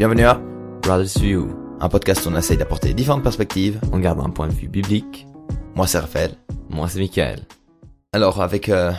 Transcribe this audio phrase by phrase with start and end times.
[0.00, 0.40] Bienvenue à
[0.80, 3.78] Brothers View, un podcast où on essaye d'apporter différentes perspectives.
[3.92, 5.26] on garde un point de vue biblique.
[5.74, 6.36] Moi, c'est Raphaël.
[6.70, 7.42] Moi, c'est Michael.
[8.14, 8.92] Alors, avec euh,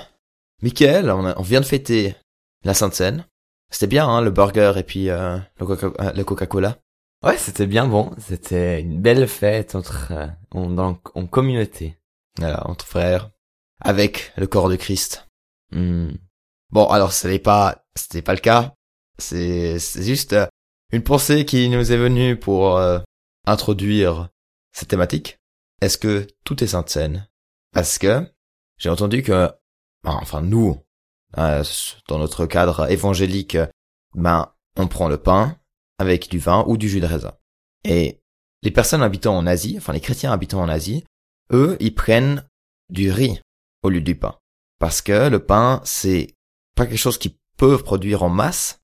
[0.61, 2.15] Mickaël, on, a- on vient de fêter
[2.63, 3.25] la Sainte Seine.
[3.71, 6.77] C'était bien, hein, le burger et puis euh, le Coca- euh, le Coca-Cola.
[7.25, 8.11] Ouais, c'était bien bon.
[8.19, 11.97] C'était une belle fête entre euh, en, dans- en communauté.
[12.37, 13.31] Voilà, entre frères.
[13.83, 15.27] Avec le corps de Christ.
[15.71, 16.11] Hmm.
[16.69, 18.75] Bon, alors, ce n'est pas, c'était pas le cas.
[19.17, 20.45] C'est, c'est juste euh,
[20.91, 22.99] une pensée qui nous est venue pour euh,
[23.45, 24.29] introduire
[24.71, 25.39] cette thématique.
[25.81, 27.27] Est-ce que tout est Sainte Seine
[27.73, 28.25] Parce que
[28.77, 29.49] j'ai entendu que,
[30.03, 30.77] ben, enfin nous,
[31.37, 31.63] euh,
[32.07, 33.57] dans notre cadre évangélique,
[34.15, 35.57] ben on prend le pain
[35.97, 37.33] avec du vin ou du jus de raisin.
[37.83, 38.21] Et
[38.63, 41.03] les personnes habitant en Asie, enfin les chrétiens habitant en Asie,
[41.51, 42.47] eux, ils prennent
[42.89, 43.41] du riz
[43.83, 44.37] au lieu du pain.
[44.79, 46.35] Parce que le pain, c'est
[46.75, 48.80] pas quelque chose qu'ils peuvent produire en masse.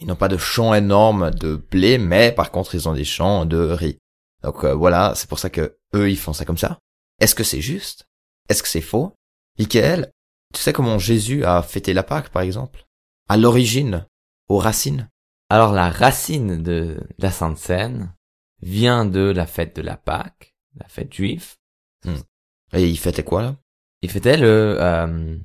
[0.00, 3.44] Ils n'ont pas de champs énormes de blé, mais par contre, ils ont des champs
[3.46, 3.98] de riz.
[4.42, 6.78] Donc euh, voilà, c'est pour ça que eux, ils font ça comme ça.
[7.20, 8.06] Est-ce que c'est juste?
[8.48, 9.14] Est-ce que c'est faux?
[9.58, 10.12] Michael,
[10.54, 12.86] tu sais comment Jésus a fêté la Pâque, par exemple?
[13.28, 14.06] À l'origine,
[14.48, 15.08] aux racines
[15.50, 18.14] Alors, la racine de la Sainte Seine
[18.62, 21.56] vient de la fête de la Pâque, la fête juive.
[22.72, 23.56] Et il fêtait quoi, là?
[24.02, 25.36] Il fêtait le euh,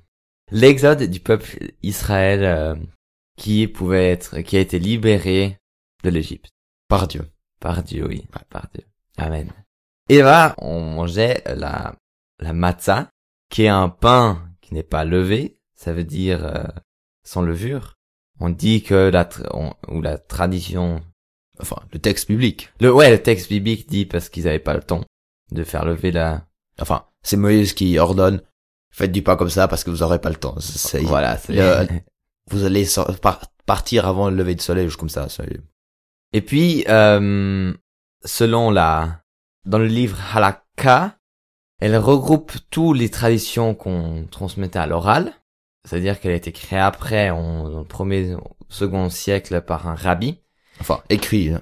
[0.52, 2.76] l'exode du peuple Israël euh,
[3.38, 5.58] qui pouvait être, qui a été libéré
[6.04, 6.50] de l'Égypte
[6.88, 7.30] Par Dieu.
[7.60, 8.84] par Dieu, oui, par Dieu.
[9.18, 9.52] Amen.
[10.10, 11.96] Et là, on mangeait la
[12.40, 13.10] la matzah,
[13.50, 16.64] qui est un pain qui n'est pas levé, ça veut dire euh,
[17.24, 17.94] sans levure.
[18.40, 21.02] On dit que la on- ou la tradition,
[21.60, 22.70] Enfin, le texte biblique.
[22.82, 25.06] le ouais, le texte biblique dit parce qu'ils avaient pas le temps
[25.52, 26.46] de faire lever la.
[26.82, 28.42] Enfin, c'est Moïse qui ordonne,
[28.92, 30.56] faites du pain comme ça parce que vous aurez pas le temps.
[31.04, 31.88] Voilà, le-
[32.50, 32.86] Vous allez
[33.66, 35.28] partir avant le lever du soleil, ou comme ça.
[36.34, 37.74] Et puis, euh,
[38.26, 39.22] selon la,
[39.66, 41.18] dans le livre Halakha,
[41.80, 45.34] elle regroupe toutes les traditions qu'on transmettait à l'oral.
[45.86, 48.36] C'est-à-dire qu'elle a été créée après, en, dans le premier,
[48.70, 50.40] second siècle par un rabbi.
[50.80, 51.62] Enfin, écrit hein,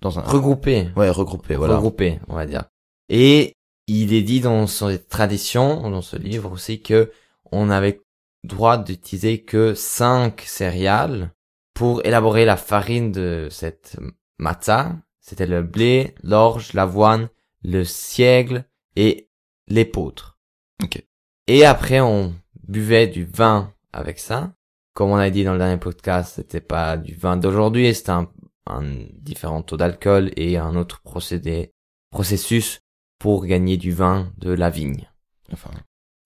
[0.00, 0.22] dans un...
[0.22, 0.90] Regroupée.
[0.96, 1.76] Ouais, regroupé, voilà.
[1.76, 2.64] Regroupée, on va dire.
[3.08, 3.54] Et
[3.86, 7.12] il est dit dans son tradition, dans ce livre aussi, que
[7.50, 8.02] on avait
[8.44, 11.32] droit d'utiliser que cinq céréales
[11.74, 13.98] pour élaborer la farine de cette
[14.38, 14.96] matzah.
[15.20, 17.28] C'était le blé, l'orge, l'avoine,
[17.62, 18.64] le siègle
[18.96, 19.28] et
[19.68, 20.38] l'épeautre.
[20.82, 21.04] Ok.
[21.46, 22.34] Et après, on
[22.66, 24.52] buvait du vin avec ça.
[24.94, 28.30] Comme on a dit dans le dernier podcast, c'était pas du vin d'aujourd'hui, c'était un,
[28.66, 28.82] un
[29.14, 31.72] différent taux d'alcool et un autre procédé,
[32.10, 32.80] processus
[33.18, 35.08] pour gagner du vin de la vigne.
[35.52, 35.70] Enfin,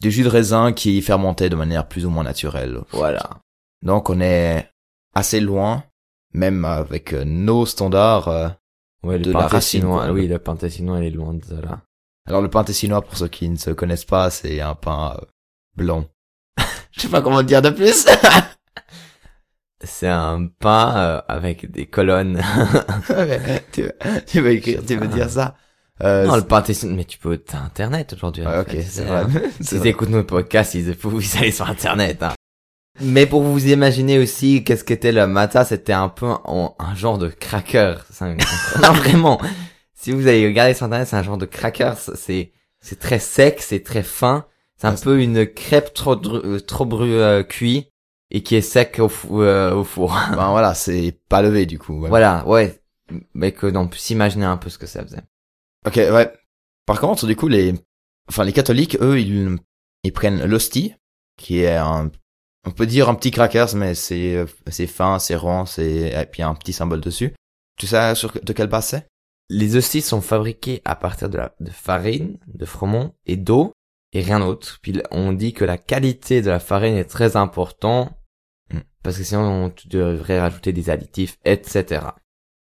[0.04, 2.80] du jus de raisin qui fermentait de manière plus ou moins naturelle.
[2.92, 3.38] Voilà.
[3.80, 4.68] Donc on est
[5.14, 5.82] assez loin,
[6.34, 8.28] même avec euh, nos standards.
[8.28, 8.48] euh.
[9.02, 11.80] Ouais, De la racine, oui, le pain tessinois, il est loin de là.
[12.28, 15.24] Alors le pain tessinois, pour ceux qui ne se connaissent pas, c'est un pain euh,
[15.74, 16.04] blanc.
[16.92, 18.06] Je sais pas comment dire de plus.
[19.82, 22.40] C'est un pain euh, avec des colonnes.
[23.72, 23.92] tu, veux,
[24.26, 25.56] tu veux écrire, tu veux dire ça?
[26.02, 28.44] Euh, non, le tessinois, mais tu peux, t'as internet aujourd'hui.
[28.46, 29.42] en ok, c'est Euh, vrai.
[29.60, 32.22] C'est Si t'écoutes nos podcasts, ils vous allez sur internet.
[32.22, 32.32] Hein.
[33.00, 37.18] Mais pour vous imaginer aussi qu'est-ce qu'était le matzah, c'était un peu un, un genre
[37.18, 37.96] de cracker.
[38.20, 38.36] Un-
[38.82, 39.40] non vraiment.
[39.94, 41.92] Si vous allez regarder sur internet, c'est un genre de cracker.
[42.14, 44.46] C'est c'est très sec, c'est très fin.
[44.76, 47.88] C'est un Ah, peu une crêpe trop euh, trop bru euh, cuit
[48.30, 50.12] et qui est sec au, fou- euh, au four.
[50.36, 52.00] Ben voilà, c'est pas levé du coup.
[52.00, 52.08] ouais.
[52.08, 52.80] voilà, ouais.
[53.34, 55.22] Mais que on peut s'imaginer un peu ce que ça faisait.
[55.86, 56.32] Ok, ouais.
[56.86, 57.74] Par contre, du coup, les,
[58.28, 59.56] enfin, les catholiques, eux, ils,
[60.02, 60.94] ils prennent l'hostie,
[61.36, 62.10] qui est un,
[62.66, 66.40] on peut dire un petit crackers, mais c'est, c'est fin, c'est rond, c'est, et puis
[66.40, 67.34] il y a un petit symbole dessus.
[67.78, 69.06] Tu sais sur, de quelle base c'est?
[69.50, 73.72] Les hosties sont fabriquées à partir de, la, de farine, de froment et d'eau
[74.12, 74.78] et rien d'autre.
[74.80, 78.14] Puis on dit que la qualité de la farine est très importante
[78.72, 78.80] Hmm.
[79.02, 82.06] parce que sinon on tu devrais rajouter des additifs, etc.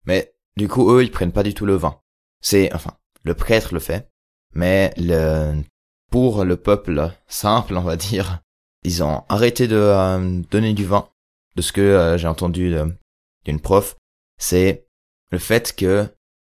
[0.04, 2.00] Mais, du coup, eux, ils prennent pas du tout le vin.
[2.40, 4.08] C'est, enfin, le prêtre le fait,
[4.54, 5.62] mais le,
[6.10, 8.40] pour le peuple simple, on va dire,
[8.84, 11.08] ils ont arrêté de euh, donner du vin.
[11.56, 12.96] De ce que euh, j'ai entendu de-
[13.44, 13.96] d'une prof,
[14.38, 14.86] c'est
[15.30, 16.08] le fait que,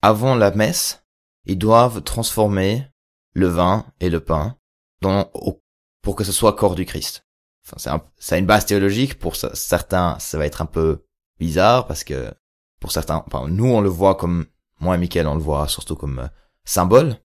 [0.02, 1.04] avant la messe,
[1.44, 2.86] ils doivent transformer
[3.34, 4.56] le vin et le pain
[5.02, 5.60] dans, au-
[6.02, 7.26] pour que ce soit corps du Christ.
[7.64, 9.18] Enfin, c'est un- ça a une base théologique.
[9.18, 11.04] Pour ce- certains, ça va être un peu
[11.38, 12.32] bizarre parce que
[12.80, 14.46] pour certains, enfin, nous, on le voit comme,
[14.80, 16.28] moi et Mickaël, on le voit surtout comme
[16.66, 17.16] euh, symbole,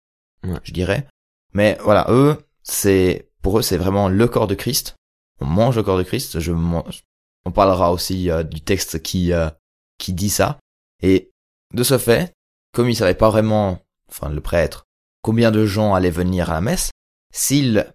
[0.44, 0.60] Ouais.
[0.64, 1.08] je dirais.
[1.54, 4.96] Mais voilà, eux, c'est, pour eux, c'est vraiment le corps de Christ.
[5.40, 6.40] On mange le corps de Christ.
[6.40, 7.02] Je mange-
[7.46, 9.50] on parlera aussi euh, du texte qui, euh,
[9.98, 10.60] qui dit ça.
[11.04, 11.32] Et
[11.74, 12.34] de ce fait,
[12.74, 13.80] comme il savait pas vraiment,
[14.10, 14.86] enfin le prêtre,
[15.24, 16.92] combien de gens allaient venir à la messe,
[17.34, 17.92] s'il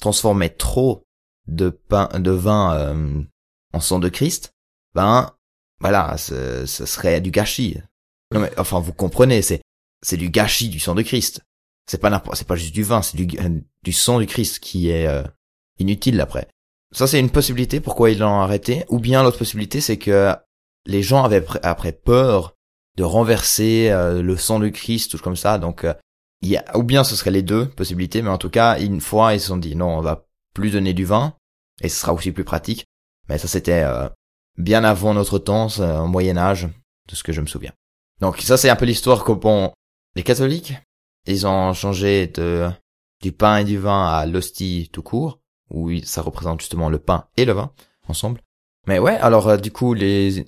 [0.00, 1.02] transformait trop
[1.46, 3.22] de pain, de vin euh,
[3.72, 4.52] en sang de Christ,
[4.94, 5.32] ben
[5.80, 7.78] voilà, ce, ce serait du gâchis.
[8.32, 9.60] Non mais enfin vous comprenez, c'est
[10.02, 11.42] c'est du gâchis du sang de Christ.
[11.86, 14.58] C'est pas n'importe, c'est pas juste du vin, c'est du euh, du sang du Christ
[14.58, 15.22] qui est euh,
[15.78, 16.48] inutile après.
[16.92, 18.84] Ça c'est une possibilité pourquoi ils l'ont arrêté.
[18.88, 20.34] Ou bien l'autre possibilité c'est que
[20.86, 22.54] les gens avaient après peur
[22.96, 25.58] de renverser euh, le sang du Christ ou comme ça.
[25.58, 25.86] Donc
[26.42, 29.00] il y a, ou bien ce serait les deux possibilités, mais en tout cas une
[29.00, 31.34] fois ils se sont dit non on va plus donner du vin
[31.80, 32.84] et ce sera aussi plus pratique.
[33.28, 33.84] Mais ça c'était
[34.58, 36.68] bien avant notre temps, au Moyen Âge,
[37.08, 37.72] de ce que je me souviens.
[38.20, 39.72] Donc ça c'est un peu l'histoire que bon,
[40.18, 40.74] les catholiques,
[41.26, 42.68] ils ont changé de
[43.22, 47.28] du pain et du vin à l'hostie tout court, où ça représente justement le pain
[47.36, 47.72] et le vin
[48.08, 48.42] ensemble.
[48.88, 50.44] Mais ouais, alors euh, du coup les,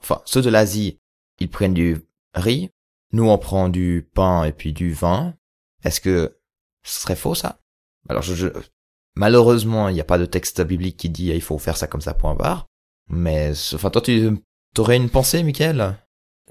[0.00, 0.98] enfin ceux de l'Asie,
[1.40, 1.98] ils prennent du
[2.34, 2.70] riz,
[3.12, 5.34] nous on prend du pain et puis du vin.
[5.84, 6.38] Est-ce que
[6.82, 7.60] ce serait faux ça?
[8.08, 8.48] Alors je,
[9.14, 12.00] malheureusement il n'y a pas de texte biblique qui dit il faut faire ça comme
[12.00, 12.66] ça point barre.
[13.08, 14.38] Mais enfin toi tu
[14.78, 15.98] aurais une pensée, Michael?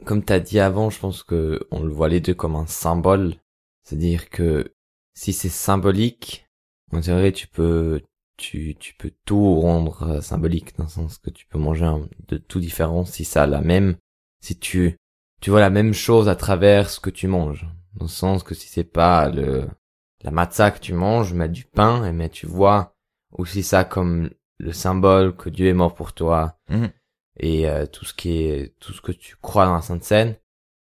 [0.05, 3.35] Comme t'as dit avant, je pense que on le voit les deux comme un symbole.
[3.83, 4.73] C'est-à-dire que
[5.13, 6.47] si c'est symbolique,
[6.91, 8.01] on dirait tu peux
[8.37, 11.91] tu, tu peux tout rendre euh, symbolique dans le sens que tu peux manger
[12.27, 13.97] de tout différent si ça a la même
[14.41, 14.97] si tu
[15.41, 17.67] tu vois la même chose à travers ce que tu manges.
[17.95, 19.67] Dans le sens que si c'est pas le
[20.23, 22.95] la matzah que tu manges mais du pain mais tu vois
[23.31, 26.57] aussi ça comme le symbole que Dieu est mort pour toi.
[26.69, 26.91] Mhm
[27.39, 30.35] et euh, tout ce qui est tout ce que tu crois dans la Sainte Seine,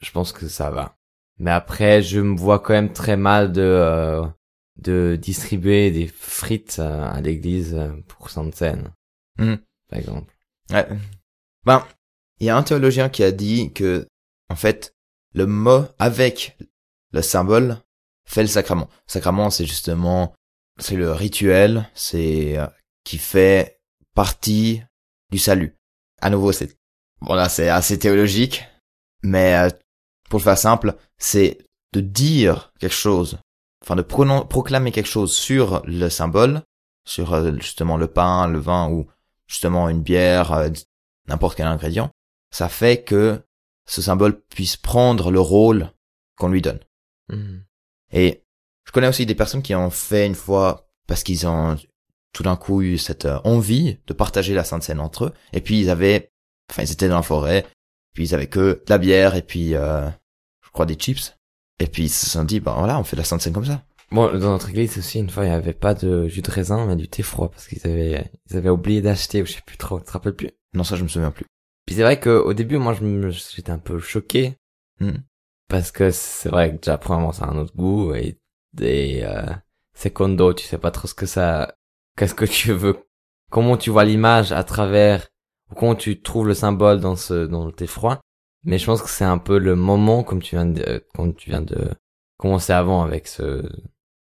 [0.02, 0.98] je pense que ça va.
[1.40, 4.26] Mais après, je me vois quand même très mal de euh,
[4.78, 7.78] de distribuer des frites euh, à l'église
[8.08, 8.94] pour Sainte Seine,
[9.38, 9.56] hmm.
[9.90, 10.34] par exemple.
[10.72, 10.88] Ouais.
[11.66, 11.86] Ben,
[12.40, 14.08] il y a un théologien qui a dit que
[14.50, 14.96] en fait,
[15.34, 16.58] le mot avec
[17.12, 17.78] le symbole
[18.26, 18.90] fait le sacrement.
[19.08, 20.34] Le sacrement, c'est justement
[20.80, 22.58] c'est le rituel, c'est
[23.04, 23.80] qui fait
[24.14, 24.84] partie
[25.32, 25.77] du salut
[26.22, 26.78] à nouveau, c'est
[27.22, 28.64] voilà, c'est assez théologique,
[29.24, 29.70] mais euh,
[30.30, 31.58] pour le faire simple, c'est
[31.94, 33.40] de dire quelque chose,
[33.82, 36.62] enfin de proclamer quelque chose sur le symbole,
[37.06, 39.08] sur euh, justement le pain, le vin ou
[39.48, 40.70] justement une bière, euh,
[41.28, 42.12] n'importe quel ingrédient,
[42.52, 43.42] ça fait que
[43.88, 45.92] ce symbole puisse prendre le rôle
[46.38, 46.80] qu'on lui donne.
[47.30, 47.60] Mmh.
[48.12, 48.44] Et
[48.86, 51.78] je connais aussi des personnes qui ont fait une fois parce qu'ils ont
[52.38, 55.34] tout d'un coup eu cette euh, envie de partager la Sainte Seine entre eux.
[55.54, 56.30] Et puis ils avaient,
[56.70, 57.66] enfin ils étaient dans la forêt,
[58.14, 60.08] puis ils avaient que de la bière et puis euh,
[60.64, 61.36] je crois des chips.
[61.80, 63.82] Et puis ils se sont dit, ben voilà, on fait la Sainte Seine comme ça.
[64.12, 66.86] Bon, dans notre église aussi, une fois, il n'y avait pas de jus de raisin,
[66.86, 69.76] mais du thé froid, parce qu'ils avaient, ils avaient oublié d'acheter, ou je sais plus
[69.76, 70.52] trop, tu te rappelles plus?
[70.74, 71.46] Non, ça, je me souviens plus.
[71.86, 72.96] Puis c'est vrai qu'au début, moi,
[73.30, 74.56] j'étais un peu choqué.
[75.02, 75.18] Hmm.
[75.68, 78.38] Parce que c'est vrai que déjà, premièrement, ça a un autre goût, et
[78.74, 79.54] des, euh,
[79.94, 81.76] secondo, tu sais pas trop ce que ça,
[82.18, 83.08] qu'est-ce que tu veux,
[83.50, 85.28] comment tu vois l'image à travers,
[85.72, 88.20] ou comment tu trouves le symbole dans ce, dans tes froids.
[88.64, 91.50] Mais je pense que c'est un peu le moment, comme tu viens de, comme tu
[91.50, 91.92] viens de
[92.38, 93.64] commencer avant avec ce,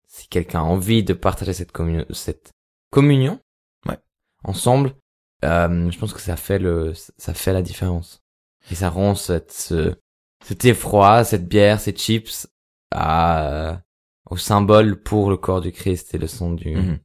[0.07, 2.51] si quelqu'un a envie de partager cette communion, cette
[2.91, 3.39] communion,
[3.87, 3.97] ouais,
[4.43, 4.93] ensemble,
[5.43, 8.21] euh, je pense que ça fait le, ça fait la différence.
[8.71, 9.95] Et ça rend cette, ce,
[10.43, 12.47] cet effroi, cette bière, ces chips
[12.91, 13.81] à,
[14.29, 16.99] au symbole pour le corps du Christ et le sang du mhm.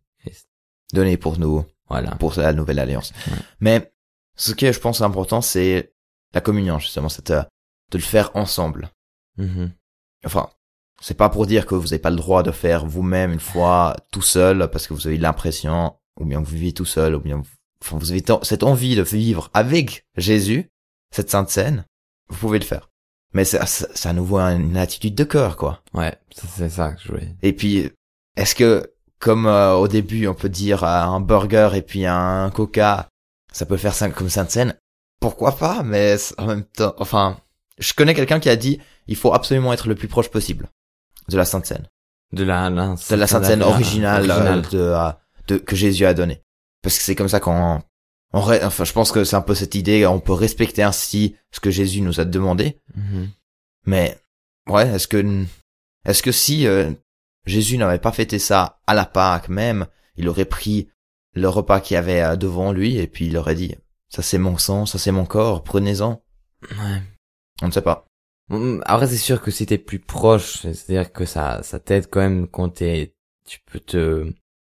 [0.93, 3.13] Donné pour nous, voilà, pour la nouvelle alliance.
[3.61, 3.93] Mais
[4.37, 5.93] ce qui est, je pense, important, c'est
[6.35, 7.43] la communion, justement, c'est euh,
[7.91, 8.91] de le faire ensemble.
[9.39, 9.71] Mm-hmm.
[10.25, 10.51] Enfin,
[11.01, 13.97] c'est pas pour dire que vous n'avez pas le droit de faire vous-même une fois
[14.13, 17.37] tout seul parce que vous avez l'impression, ou bien vous vivez tout seul, ou bien
[17.37, 17.49] vous,
[17.83, 20.71] enfin, vous avez cette envie de vivre avec Jésus,
[21.11, 21.85] cette sainte scène,
[22.29, 22.91] vous pouvez le faire.
[23.33, 25.83] Mais ça, ça, nous voit une attitude de cœur, quoi.
[25.95, 27.35] Ouais, c'est ça que je voulais.
[27.43, 27.91] Et puis,
[28.37, 32.51] est-ce que comme euh, au début on peut dire euh, un burger et puis un
[32.51, 33.09] coca,
[33.53, 34.75] ça peut faire ça comme sainte scène.
[35.21, 37.39] Pourquoi pas Mais en même temps, enfin,
[37.79, 40.69] je connais quelqu'un qui a dit il faut absolument être le plus proche possible
[41.29, 41.87] de la sainte scène.
[42.33, 45.13] De la, de la sainte scène originale, euh,
[45.47, 46.41] de, de, que Jésus a donné.
[46.83, 47.83] Parce que c'est comme ça qu'on
[48.33, 51.61] on, enfin je pense que c'est un peu cette idée on peut respecter ainsi ce
[51.61, 52.81] que Jésus nous a demandé.
[52.97, 53.27] Mm-hmm.
[53.87, 54.19] Mais
[54.69, 55.45] ouais, est-ce que
[56.07, 56.67] est-ce que si
[57.47, 60.89] Jésus n'avait pas fêté ça à la Pâque même, il aurait pris
[61.35, 63.75] le repas qu'il y avait euh, devant lui et puis il aurait dit
[64.09, 66.23] ça c'est mon sang, ça c'est mon corps, prenez-en.
[66.63, 67.03] Ouais.
[67.63, 68.07] On ne sait pas.
[68.85, 72.49] Après c'est sûr que si t'es plus proche, c'est-à-dire que ça ça t'aide quand même
[72.49, 73.15] quand t'es
[73.47, 74.33] tu peux te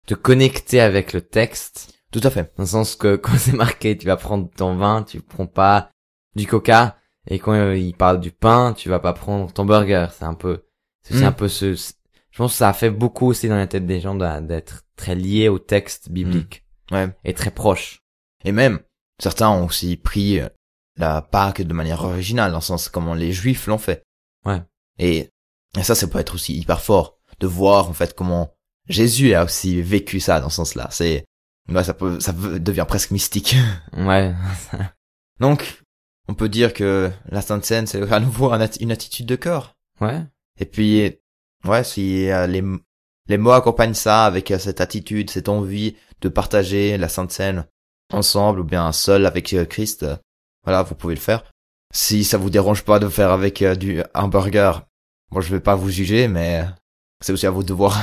[0.06, 1.94] te connecter avec le texte.
[2.12, 2.54] Tout à fait.
[2.58, 5.90] Dans le sens que quand c'est marqué, tu vas prendre ton vin, tu prends pas
[6.36, 10.08] du coca Et quand euh, il parle du pain, tu vas pas prendre ton burger.
[10.12, 10.66] C'est un peu,
[11.02, 11.28] c'est aussi Mm.
[11.28, 11.94] un peu ce-
[12.34, 15.14] je pense que ça a fait beaucoup aussi dans la tête des gens d'être très
[15.16, 17.10] liés au texte biblique Ouais.
[17.24, 18.00] et très proche.
[18.44, 18.80] Et même,
[19.22, 20.50] certains ont aussi pris euh,
[20.98, 24.04] la Pâque de manière originale, dans le sens comment les Juifs l'ont fait.
[24.46, 24.62] Ouais.
[25.00, 25.30] Et,
[25.78, 28.54] et ça, ça peut être aussi hyper fort de voir en fait comment
[28.90, 30.88] Jésus a aussi vécu ça dans ce sens-là.
[30.92, 31.26] C'est,
[31.70, 33.56] ouais, ça peut, ça devient presque mystique.
[33.94, 34.34] Ouais.
[35.40, 35.82] Donc,
[36.28, 39.76] on peut dire que la Sainte Seine, c'est à nouveau une attitude de cœur.
[40.02, 40.22] Ouais.
[40.60, 41.16] Et puis,
[41.66, 42.64] ouais, si euh, les,
[43.28, 47.66] les mots accompagnent ça avec euh, cette attitude, cette envie de partager la Sainte Seine
[48.12, 50.16] ensemble ou bien seul avec euh, Christ, euh,
[50.64, 51.44] voilà, vous pouvez le faire.
[51.94, 54.86] Si ça vous dérange pas de faire avec euh, du hamburger,
[55.32, 56.66] bon, je vais pas vous juger, mais
[57.22, 58.00] c'est aussi à vous de voir.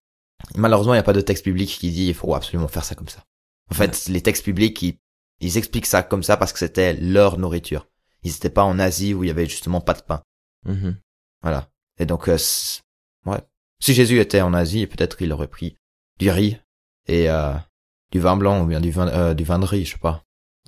[0.54, 2.94] Malheureusement, il n'y a pas de texte biblique qui dit il faut absolument faire ça
[2.94, 3.22] comme ça.
[3.70, 4.98] En fait, les textes bibliques, ils,
[5.40, 7.88] ils expliquent ça comme ça parce que c'était leur nourriture.
[8.22, 10.22] Ils n'étaient pas en Asie où il y avait justement pas de pain.
[10.64, 10.96] Mhm.
[11.42, 11.68] Voilà.
[11.98, 12.38] Et donc, euh,
[13.26, 13.40] ouais.
[13.80, 15.76] Si Jésus était en Asie, peut-être qu'il aurait pris
[16.18, 16.58] du riz
[17.06, 17.52] et euh,
[18.10, 20.24] du vin blanc ou bien du vin, euh, du vin de riz, je sais pas.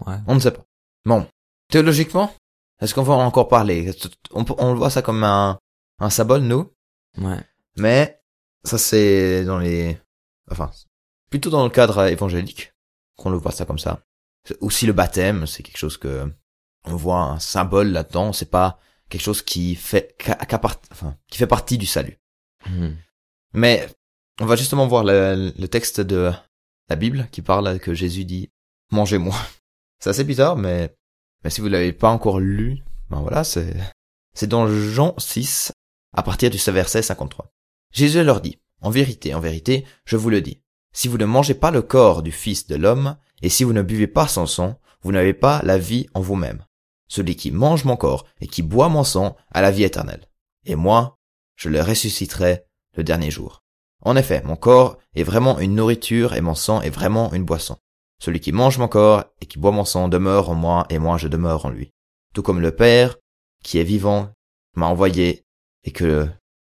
[0.07, 0.17] Ouais.
[0.27, 0.65] On ne sait pas.
[1.07, 1.27] Bon,
[1.71, 2.33] théologiquement,
[2.81, 3.91] est-ce qu'on va encore parler?
[4.33, 5.59] On, on voit ça comme un,
[5.99, 6.71] un symbole, nous,
[7.17, 7.41] Ouais.
[7.77, 8.21] mais
[8.65, 9.99] ça c'est dans les...
[10.51, 10.71] Enfin,
[11.31, 12.73] plutôt dans le cadre évangélique
[13.17, 14.01] qu'on le voit ça comme ça.
[14.61, 16.31] Aussi le baptême, c'est quelque chose que
[16.85, 20.15] on voit un symbole là-dedans, c'est pas quelque chose qui fait
[20.61, 22.19] part- enfin, qui fait partie du salut.
[22.67, 22.97] Mhm.
[23.55, 23.89] Mais
[24.41, 26.33] on va justement voir le, le texte de
[26.89, 28.51] la Bible qui parle que Jésus dit
[28.91, 29.37] mangez-moi.
[30.01, 30.95] C'est assez bizarre, mais
[31.45, 33.75] mais si vous l'avez pas encore lu, ben voilà, c'est
[34.35, 35.73] c'est dans Jean 6
[36.17, 37.47] à partir du verset 53.
[37.93, 40.61] Jésus leur dit en vérité, en vérité, je vous le dis,
[40.93, 43.83] si vous ne mangez pas le corps du Fils de l'homme et si vous ne
[43.83, 46.65] buvez pas son sang, vous n'avez pas la vie en vous-même.
[47.09, 50.27] Celui qui mange mon corps et qui boit mon sang a la vie éternelle.
[50.65, 51.18] Et moi,
[51.59, 52.65] je le ressusciterai
[52.97, 53.63] le dernier jour.
[54.03, 57.77] En effet, mon corps est vraiment une nourriture et mon sang est vraiment une boisson.
[58.23, 61.19] Celui qui mange mon corps et qui boit mon sang demeure en moi et moi
[61.19, 61.91] je demeure en lui.
[62.33, 63.17] Tout comme le Père,
[63.65, 64.31] qui est vivant,
[64.77, 65.45] m'a envoyé
[65.85, 66.29] et que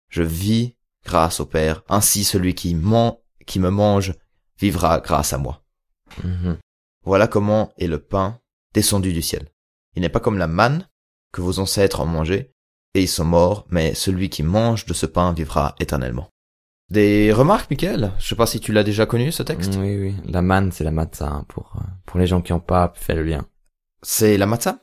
[0.10, 0.76] je vis
[1.06, 3.16] grâce au Père, ainsi celui qui, man-
[3.46, 4.14] qui me mange
[4.60, 5.64] vivra grâce à moi.
[6.24, 6.58] Mhm.
[7.04, 8.40] Voilà comment est le pain
[8.74, 9.50] descendu du ciel.
[9.96, 10.88] Il n'est pas comme la manne
[11.34, 12.54] que vos ancêtres ont mangé,
[12.98, 16.30] et ils sont morts, mais celui qui mange de ce pain vivra éternellement.
[16.90, 18.12] Des remarques, Michael?
[18.18, 19.76] Je sais pas si tu l'as déjà connu, ce texte?
[19.78, 20.16] Oui, oui.
[20.26, 23.14] La manne, c'est la matzah, hein, pour, euh, pour les gens qui ont pas fait
[23.16, 23.46] le lien.
[24.02, 24.80] C'est la matzah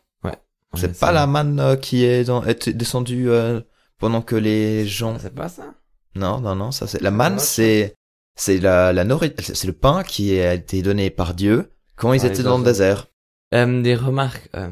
[0.77, 3.61] C'est Ouais, pas la manne euh, qui est, dans, est descendue euh,
[3.99, 5.19] pendant que les gens...
[5.19, 5.75] C'est pas ça?
[6.15, 7.01] Non, non, non, ça c'est...
[7.01, 7.95] La C'est manne, c'est...
[8.37, 9.05] C'est la, la
[9.39, 12.65] c'est le pain qui a été donné par Dieu quand ils Ah, étaient dans le
[12.65, 13.07] désert.
[13.55, 14.51] Euh, des remarques.
[14.57, 14.71] euh,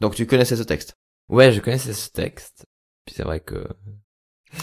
[0.00, 0.94] Donc tu connaissais ce texte?
[1.30, 2.66] Ouais, je connaissais ce texte.
[3.08, 3.66] Puis c'est vrai que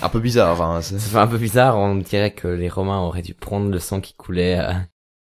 [0.04, 0.82] Un peu bizarre, hein.
[0.84, 1.78] c'est- ça fait un peu bizarre.
[1.80, 4.74] On dirait que les Romains auraient dû prendre le sang qui coulait euh,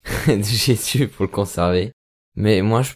[0.38, 1.94] de Jésus pour le conserver.
[2.36, 2.92] Mais moi, je,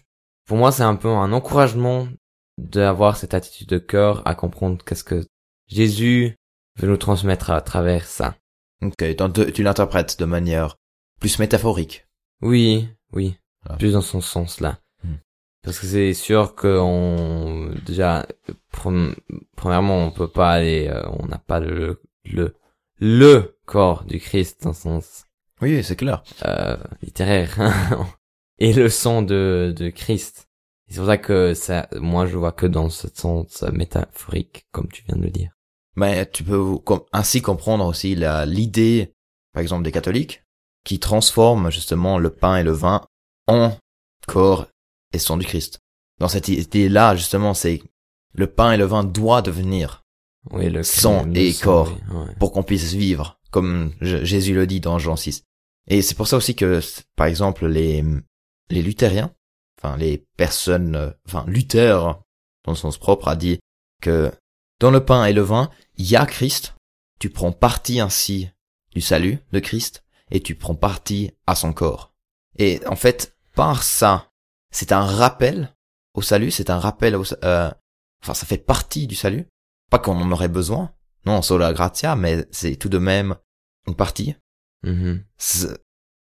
[0.46, 2.10] pour moi, c'est un peu un encouragement
[2.58, 5.26] d'avoir cette attitude de cœur à comprendre qu'est-ce que
[5.68, 6.36] Jésus
[6.78, 8.36] veut nous transmettre à travers ça.
[8.82, 10.76] Ok, donc tu l'interprètes de manière
[11.22, 12.06] plus métaphorique.
[12.42, 13.78] Oui, oui, Voilà.
[13.78, 14.80] plus dans son sens là.
[15.64, 18.26] Parce que c'est sûr que on déjà
[19.56, 22.56] premièrement on peut pas aller, euh, on n'a pas le le
[23.00, 25.26] le corps du Christ dans son sens
[25.62, 26.24] Oui, c'est clair.
[26.46, 27.58] euh, littéraire
[28.60, 30.48] et le sang de de Christ.
[30.88, 35.04] C'est pour ça que ça, moi je vois que dans ce sens métaphorique comme tu
[35.08, 35.52] viens de le dire.
[35.96, 36.64] Mais tu peux
[37.12, 39.14] ainsi comprendre aussi la l'idée,
[39.54, 40.44] par exemple, des catholiques,
[40.86, 43.02] qui transforment justement le pain et le vin
[43.48, 43.76] en
[44.28, 44.68] corps
[45.14, 45.80] et sang du Christ.
[46.20, 47.82] Dans cette idée-là, justement, c'est
[48.34, 50.04] le pain et le vin doivent devenir
[50.52, 51.90] Oui, le Sang et corps.
[52.12, 52.36] oui, ouais.
[52.40, 55.44] pour qu'on puisse vivre, comme Jésus le dit dans Jean 6.
[55.88, 56.82] Et c'est pour ça aussi que,
[57.16, 58.04] par exemple, les,
[58.70, 59.34] les luthériens,
[59.82, 62.20] enfin les personnes, enfin Luther,
[62.66, 63.60] dans le sens propre, a dit
[64.02, 64.32] que
[64.80, 66.76] dans le pain et le vin, il y a Christ,
[67.20, 68.50] tu prends partie ainsi
[68.94, 72.14] du salut de Christ, et tu prends partie à son corps.
[72.58, 74.29] Et en fait, par ça,
[74.72, 75.74] c'est un rappel
[76.14, 77.72] au salut, c'est un rappel au, euh,
[78.24, 79.48] enfin ça fait partie du salut,
[79.90, 80.92] pas qu'on en aurait besoin,
[81.26, 83.36] non, sola gratia, mais c'est tout de même
[83.88, 84.36] une partie.
[84.84, 85.24] Mhm.
[85.38, 85.78] C'est-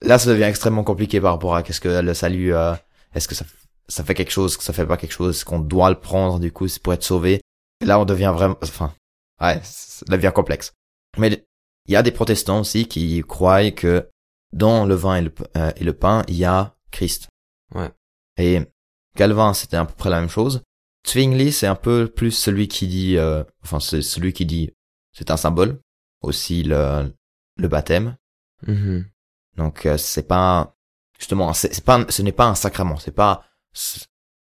[0.06, 2.76] Là, ça devient extrêmement compliqué par rapport à qu'est-ce que le salut, euh,
[3.16, 3.46] est-ce que ça,
[3.88, 6.52] ça fait quelque chose, que ça fait pas quelque chose, qu'on doit le prendre, du
[6.52, 7.42] coup, c'est pour être sauvé.
[7.82, 8.94] Et là, on devient vraiment, enfin,
[9.42, 10.74] ouais, ça devient complexe.
[11.18, 11.44] Mais
[11.88, 14.08] il y a des protestants aussi qui croient que
[14.54, 17.28] dans le vin et le, euh, et le pain, il y a Christ.
[17.74, 17.90] Ouais.
[18.38, 18.62] Et
[19.16, 20.64] Calvin, c'était à peu près la même chose.
[21.08, 24.72] Zwingli, c'est un peu plus celui qui dit, euh, enfin, c'est celui qui dit,
[25.14, 25.80] c'est un symbole.
[26.22, 27.14] Aussi le,
[27.58, 28.18] le baptême.
[28.66, 29.06] Mhm.
[29.56, 30.76] Donc, euh, c'est pas,
[31.20, 32.98] justement, c'est pas, ce n'est pas un sacrement.
[32.98, 33.46] C'est pas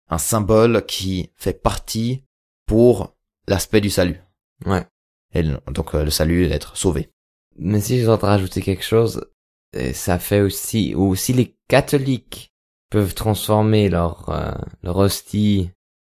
[0.09, 2.25] un symbole qui fait partie
[2.67, 3.15] pour
[3.47, 4.21] l'aspect du salut.
[4.65, 4.87] Ouais.
[5.35, 7.11] Et donc, euh, le salut, d'être sauvé.
[7.59, 9.27] Mais si je dois te rajouter quelque chose,
[9.93, 12.51] ça fait aussi, ou si les catholiques
[12.91, 14.53] peuvent transformer leur, euh,
[14.83, 15.71] leur hostie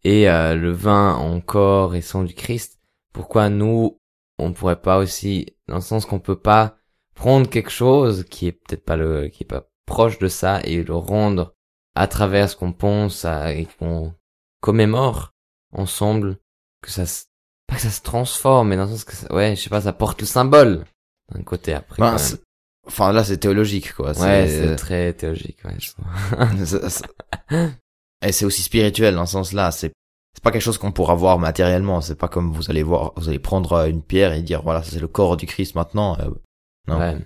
[0.05, 2.79] et euh, le vin en corps et sang du Christ,
[3.13, 3.99] pourquoi nous,
[4.39, 6.77] on pourrait pas aussi, dans le sens qu'on peut pas
[7.15, 10.83] prendre quelque chose qui est peut-être pas le, qui est pas proche de ça et
[10.83, 11.55] le rendre
[11.95, 14.15] à travers ce qu'on pense à- et qu'on
[14.61, 15.33] commémore
[15.73, 16.39] ensemble,
[16.83, 17.25] que ça se,
[17.67, 19.83] pas que ça se transforme, mais dans le sens que ça- ouais, je sais pas,
[19.83, 20.85] ça porte le symbole
[21.33, 22.01] d'un côté après.
[22.13, 22.19] Ben,
[22.87, 24.13] enfin, là, c'est théologique, quoi.
[24.19, 25.77] ouais, c'est très théologique, ouais.
[25.79, 25.91] je
[28.27, 29.71] Et c'est aussi spirituel dans ce sens-là.
[29.71, 29.93] C'est
[30.35, 32.01] c'est pas quelque chose qu'on pourra voir matériellement.
[32.01, 34.83] C'est pas comme vous allez voir, vous allez prendre euh, une pierre et dire voilà,
[34.83, 36.17] c'est le corps du Christ maintenant.
[36.21, 36.31] Euh,
[36.87, 36.99] Non.
[36.99, 37.17] Ouais.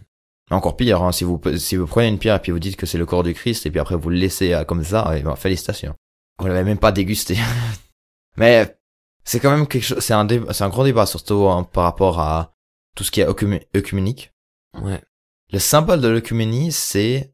[0.50, 2.86] Encore pire, hein, si vous si vous prenez une pierre et puis vous dites que
[2.86, 5.22] c'est le corps du Christ et puis après vous le laissez euh, comme ça, et
[5.22, 5.94] ben, félicitations.
[6.38, 7.36] Vous l'avez même pas dégusté.
[8.36, 8.76] Mais
[9.24, 10.00] c'est quand même quelque chose.
[10.00, 12.52] C'est un c'est un grand débat surtout hein, par rapport à
[12.96, 14.32] tout ce qui est œcumé- œcuménique.
[14.80, 15.00] Ouais.
[15.54, 17.32] Le symbole de l'œcuménie, c'est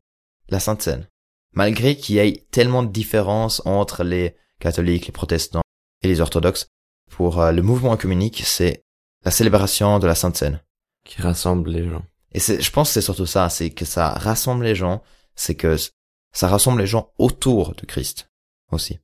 [0.50, 1.09] la Sainte Seine.
[1.55, 5.62] Malgré qu'il y ait tellement de différences entre les catholiques, les protestants
[6.03, 6.69] et les orthodoxes,
[7.11, 8.85] pour euh, le mouvement œcuménique, c'est
[9.25, 10.61] la célébration de la Sainte Seine.
[11.07, 12.03] Qui rassemble les gens.
[12.33, 15.03] Et je pense que c'est surtout ça, c'est que ça rassemble les gens,
[15.35, 15.79] c'est que
[16.31, 18.29] ça rassemble les gens autour de Christ
[18.71, 18.99] aussi.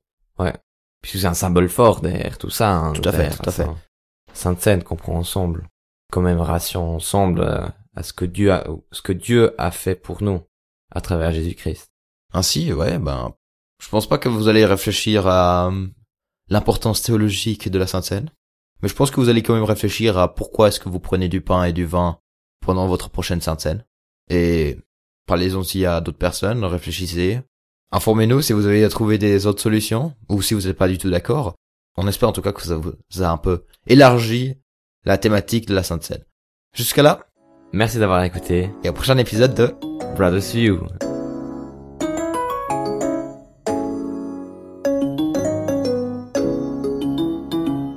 [1.00, 2.70] Puisque c'est un symbole fort derrière tout ça.
[2.70, 3.66] Hein, Tout à fait, tout à fait.
[4.35, 5.66] Sainte Seine qu'on prend ensemble.
[6.12, 10.42] Commémoration ensemble euh, à ce que Dieu a, ce que Dieu a fait pour nous
[10.92, 11.90] à travers Jésus-Christ.
[12.32, 13.34] Ainsi, ouais, ben,
[13.82, 15.86] je pense pas que vous allez réfléchir à euh,
[16.48, 18.30] l'importance théologique de la Sainte Seine,
[18.82, 21.28] mais je pense que vous allez quand même réfléchir à pourquoi est-ce que vous prenez
[21.28, 22.18] du pain et du vin
[22.64, 23.85] pendant votre prochaine Sainte Seine.
[24.28, 24.78] Et
[25.26, 27.40] parlez-en aussi à d'autres personnes, réfléchissez.
[27.92, 31.11] Informez-nous si vous avez trouvé des autres solutions, ou si vous n'êtes pas du tout
[31.11, 31.54] d'accord.
[31.96, 34.56] On espère en tout cas que ça vous a un peu élargi
[35.04, 36.24] la thématique de la Sainte Seine.
[36.74, 37.26] Jusqu'à là,
[37.76, 38.70] Merci d'avoir écouté.
[38.84, 39.74] et au prochain épisode de
[40.16, 41.06] Brothers View.